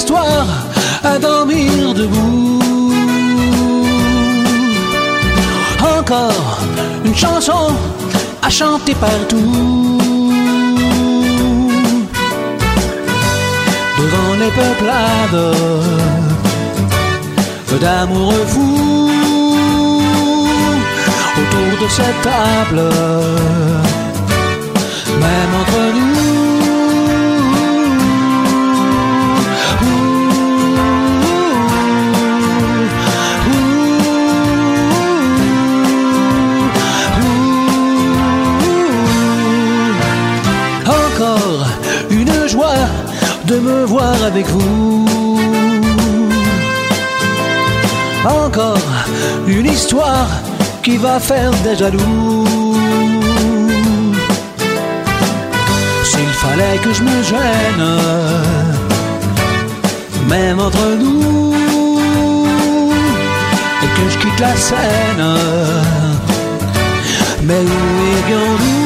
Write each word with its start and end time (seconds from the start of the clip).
Histoire 0.00 0.46
à 1.02 1.18
dormir 1.18 1.92
debout. 1.92 2.60
Encore 5.98 6.60
une 7.04 7.16
chanson 7.16 7.74
à 8.40 8.48
chanter 8.48 8.94
partout. 8.94 9.98
Devant 13.98 14.34
les 14.42 14.52
peuplades 14.60 15.44
d'amoureux 17.80 18.46
fous 18.52 19.10
autour 21.40 21.70
de 21.82 21.88
cette 21.98 22.20
table, 22.22 22.82
même 25.24 25.52
entre 25.60 25.80
nous. 25.96 26.27
De 43.48 43.58
me 43.60 43.84
voir 43.86 44.22
avec 44.24 44.46
vous. 44.46 45.06
Encore 48.24 48.86
une 49.46 49.66
histoire 49.66 50.28
qui 50.82 50.98
va 50.98 51.18
faire 51.18 51.50
des 51.64 51.74
jaloux. 51.74 52.44
S'il 56.10 56.32
fallait 56.44 56.78
que 56.84 56.92
je 56.92 57.02
me 57.02 57.22
gêne, 57.30 57.86
même 60.28 60.60
entre 60.60 60.86
nous, 61.02 61.54
et 63.82 63.90
que 63.96 64.04
je 64.12 64.18
quitte 64.18 64.40
la 64.40 64.54
scène, 64.56 65.24
mais 67.46 67.62
où 67.76 67.80
irions-nous 68.18 68.77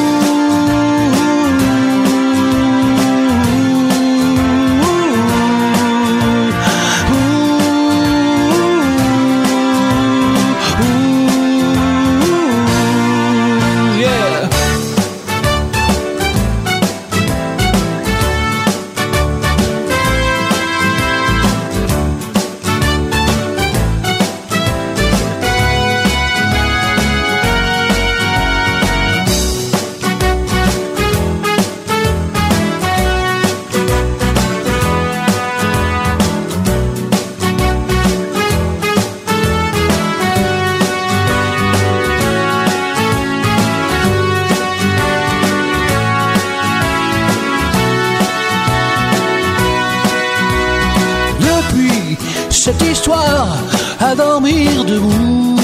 cette 52.65 52.81
histoire 52.81 53.57
à 53.99 54.15
dormir 54.15 54.85
debout, 54.85 55.57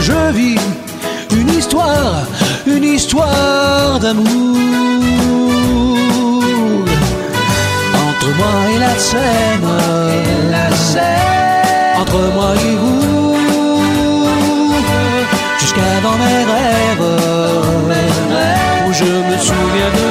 je 0.00 0.32
vis 0.32 0.58
une 1.30 1.50
histoire, 1.50 2.22
une 2.66 2.84
histoire 2.84 4.00
d'amour 4.00 4.56
entre 8.06 8.28
moi 8.40 8.56
et 8.74 8.78
la 8.78 8.94
scène, 9.10 9.66
entre 12.00 12.20
moi 12.36 12.52
et 12.68 12.76
vous, 12.82 13.36
jusqu'à 15.60 15.92
dans 16.02 16.16
mes 16.22 16.44
rêves, 16.54 17.10
où 18.88 18.92
je 18.94 19.04
me 19.04 19.36
souviens 19.48 19.92
de 19.98 20.01